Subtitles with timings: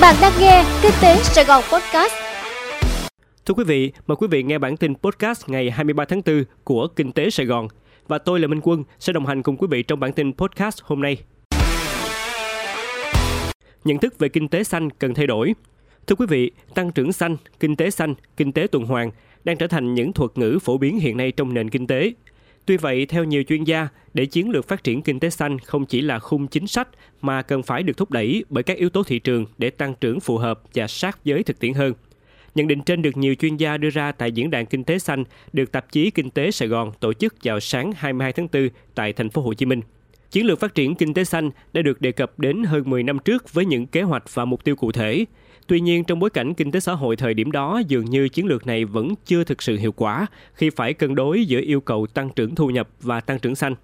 [0.00, 2.12] Bạn đang nghe Kinh tế Sài Gòn Podcast.
[3.46, 6.86] Thưa quý vị, mời quý vị nghe bản tin podcast ngày 23 tháng 4 của
[6.86, 7.68] Kinh tế Sài Gòn.
[8.08, 10.78] Và tôi là Minh Quân sẽ đồng hành cùng quý vị trong bản tin podcast
[10.82, 11.16] hôm nay.
[13.84, 15.54] Nhận thức về kinh tế xanh cần thay đổi.
[16.06, 19.10] Thưa quý vị, tăng trưởng xanh, kinh tế xanh, kinh tế tuần hoàn
[19.44, 22.12] đang trở thành những thuật ngữ phổ biến hiện nay trong nền kinh tế.
[22.70, 25.86] Tuy vậy, theo nhiều chuyên gia, để chiến lược phát triển kinh tế xanh không
[25.86, 26.88] chỉ là khung chính sách
[27.20, 30.20] mà cần phải được thúc đẩy bởi các yếu tố thị trường để tăng trưởng
[30.20, 31.94] phù hợp và sát với thực tiễn hơn.
[32.54, 35.24] Nhận định trên được nhiều chuyên gia đưa ra tại diễn đàn kinh tế xanh
[35.52, 39.12] được tạp chí Kinh tế Sài Gòn tổ chức vào sáng 22 tháng 4 tại
[39.12, 39.80] thành phố Hồ Chí Minh.
[40.30, 43.18] Chiến lược phát triển kinh tế xanh đã được đề cập đến hơn 10 năm
[43.18, 45.24] trước với những kế hoạch và mục tiêu cụ thể.
[45.70, 48.46] Tuy nhiên, trong bối cảnh kinh tế xã hội thời điểm đó, dường như chiến
[48.46, 52.06] lược này vẫn chưa thực sự hiệu quả khi phải cân đối giữa yêu cầu
[52.06, 53.74] tăng trưởng thu nhập và tăng trưởng xanh.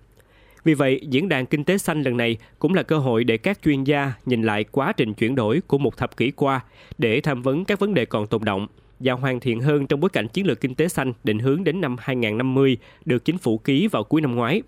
[0.64, 3.58] Vì vậy, diễn đàn kinh tế xanh lần này cũng là cơ hội để các
[3.64, 6.60] chuyên gia nhìn lại quá trình chuyển đổi của một thập kỷ qua
[6.98, 8.66] để tham vấn các vấn đề còn tồn động
[9.00, 11.80] và hoàn thiện hơn trong bối cảnh chiến lược kinh tế xanh định hướng đến
[11.80, 14.62] năm 2050 được chính phủ ký vào cuối năm ngoái.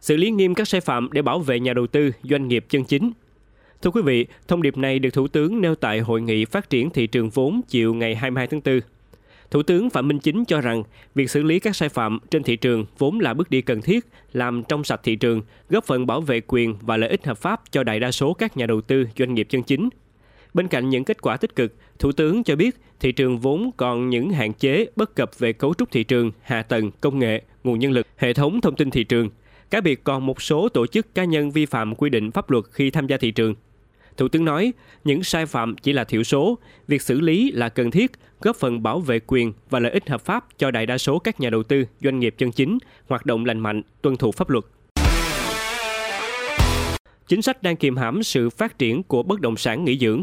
[0.00, 2.84] Xử lý nghiêm các sai phạm để bảo vệ nhà đầu tư, doanh nghiệp chân
[2.84, 3.12] chính.
[3.84, 6.90] Thưa quý vị, thông điệp này được Thủ tướng nêu tại Hội nghị Phát triển
[6.90, 8.80] thị trường vốn chiều ngày 22 tháng 4.
[9.50, 10.82] Thủ tướng Phạm Minh Chính cho rằng
[11.14, 14.06] việc xử lý các sai phạm trên thị trường vốn là bước đi cần thiết
[14.32, 17.62] làm trong sạch thị trường, góp phần bảo vệ quyền và lợi ích hợp pháp
[17.70, 19.88] cho đại đa số các nhà đầu tư doanh nghiệp chân chính.
[20.54, 24.10] Bên cạnh những kết quả tích cực, Thủ tướng cho biết thị trường vốn còn
[24.10, 27.78] những hạn chế bất cập về cấu trúc thị trường, hạ tầng, công nghệ, nguồn
[27.78, 29.30] nhân lực, hệ thống thông tin thị trường.
[29.70, 32.64] Cá biệt còn một số tổ chức cá nhân vi phạm quy định pháp luật
[32.70, 33.54] khi tham gia thị trường.
[34.16, 34.72] Thủ tướng nói,
[35.04, 38.82] những sai phạm chỉ là thiểu số, việc xử lý là cần thiết, góp phần
[38.82, 41.62] bảo vệ quyền và lợi ích hợp pháp cho đại đa số các nhà đầu
[41.62, 44.64] tư, doanh nghiệp chân chính, hoạt động lành mạnh, tuân thủ pháp luật.
[47.28, 50.22] Chính sách đang kiềm hãm sự phát triển của bất động sản nghỉ dưỡng.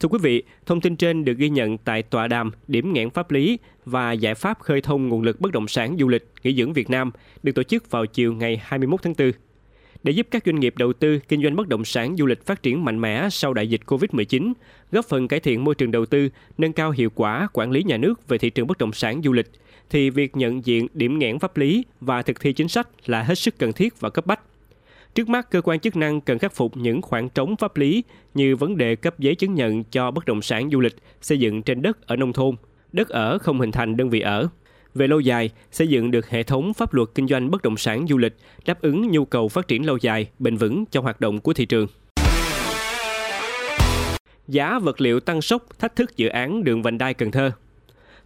[0.00, 3.30] Thưa quý vị, thông tin trên được ghi nhận tại tọa đàm điểm nghẽn pháp
[3.30, 6.72] lý và giải pháp khơi thông nguồn lực bất động sản du lịch nghỉ dưỡng
[6.72, 7.10] Việt Nam
[7.42, 9.32] được tổ chức vào chiều ngày 21 tháng 4
[10.02, 12.62] để giúp các doanh nghiệp đầu tư kinh doanh bất động sản du lịch phát
[12.62, 14.52] triển mạnh mẽ sau đại dịch Covid-19,
[14.92, 16.28] góp phần cải thiện môi trường đầu tư,
[16.58, 19.32] nâng cao hiệu quả quản lý nhà nước về thị trường bất động sản du
[19.32, 19.50] lịch,
[19.90, 23.34] thì việc nhận diện điểm nghẽn pháp lý và thực thi chính sách là hết
[23.34, 24.40] sức cần thiết và cấp bách.
[25.14, 28.04] Trước mắt, cơ quan chức năng cần khắc phục những khoảng trống pháp lý
[28.34, 31.62] như vấn đề cấp giấy chứng nhận cho bất động sản du lịch xây dựng
[31.62, 32.54] trên đất ở nông thôn,
[32.92, 34.48] đất ở không hình thành đơn vị ở,
[34.98, 38.06] về lâu dài, xây dựng được hệ thống pháp luật kinh doanh bất động sản
[38.08, 38.36] du lịch
[38.66, 41.66] đáp ứng nhu cầu phát triển lâu dài, bền vững cho hoạt động của thị
[41.66, 41.86] trường.
[44.48, 47.50] Giá vật liệu tăng sốc thách thức dự án đường vành đai Cần Thơ.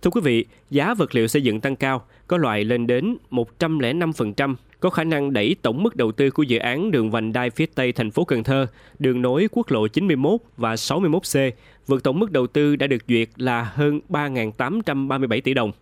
[0.02, 4.54] Thưa quý vị, giá vật liệu xây dựng tăng cao, có loại lên đến 105%,
[4.80, 7.66] có khả năng đẩy tổng mức đầu tư của dự án đường vành đai phía
[7.66, 8.66] Tây thành phố Cần Thơ,
[8.98, 11.50] đường nối quốc lộ 91 và 61C,
[11.86, 15.72] vượt tổng mức đầu tư đã được duyệt là hơn 3.837 tỷ đồng.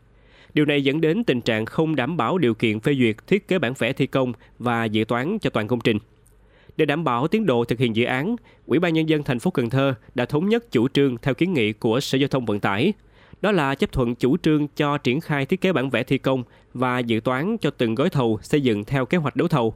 [0.54, 3.58] Điều này dẫn đến tình trạng không đảm bảo điều kiện phê duyệt thiết kế
[3.58, 5.98] bản vẽ thi công và dự toán cho toàn công trình.
[6.76, 9.50] Để đảm bảo tiến độ thực hiện dự án, Ủy ban nhân dân thành phố
[9.50, 12.60] Cần Thơ đã thống nhất chủ trương theo kiến nghị của Sở Giao thông Vận
[12.60, 12.92] tải.
[13.40, 16.42] Đó là chấp thuận chủ trương cho triển khai thiết kế bản vẽ thi công
[16.74, 19.74] và dự toán cho từng gói thầu xây dựng theo kế hoạch đấu thầu,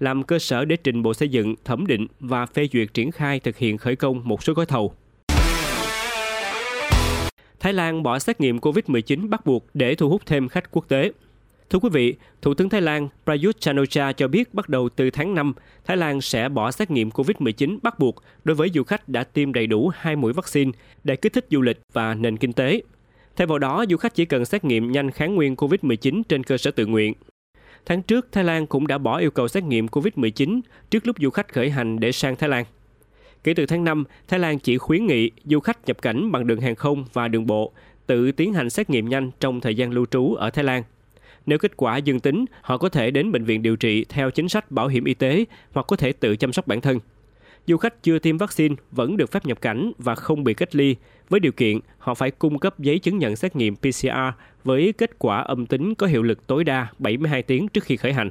[0.00, 3.40] làm cơ sở để trình Bộ Xây dựng thẩm định và phê duyệt triển khai
[3.40, 4.94] thực hiện khởi công một số gói thầu.
[7.64, 11.12] Thái Lan bỏ xét nghiệm COVID-19 bắt buộc để thu hút thêm khách quốc tế.
[11.70, 15.34] Thưa quý vị, Thủ tướng Thái Lan Prayut Chan-o-cha cho biết bắt đầu từ tháng
[15.34, 15.52] 5,
[15.84, 19.52] Thái Lan sẽ bỏ xét nghiệm COVID-19 bắt buộc đối với du khách đã tiêm
[19.52, 20.70] đầy đủ hai mũi vaccine
[21.04, 22.82] để kích thích du lịch và nền kinh tế.
[23.36, 26.56] Thay vào đó, du khách chỉ cần xét nghiệm nhanh kháng nguyên COVID-19 trên cơ
[26.56, 27.14] sở tự nguyện.
[27.86, 30.60] Tháng trước, Thái Lan cũng đã bỏ yêu cầu xét nghiệm COVID-19
[30.90, 32.64] trước lúc du khách khởi hành để sang Thái Lan.
[33.44, 36.60] Kể từ tháng 5, Thái Lan chỉ khuyến nghị du khách nhập cảnh bằng đường
[36.60, 37.72] hàng không và đường bộ
[38.06, 40.82] tự tiến hành xét nghiệm nhanh trong thời gian lưu trú ở Thái Lan.
[41.46, 44.48] Nếu kết quả dương tính, họ có thể đến bệnh viện điều trị theo chính
[44.48, 46.98] sách bảo hiểm y tế hoặc có thể tự chăm sóc bản thân.
[47.66, 50.96] Du khách chưa tiêm vaccine vẫn được phép nhập cảnh và không bị cách ly,
[51.28, 54.08] với điều kiện họ phải cung cấp giấy chứng nhận xét nghiệm PCR
[54.64, 58.12] với kết quả âm tính có hiệu lực tối đa 72 tiếng trước khi khởi
[58.12, 58.30] hành.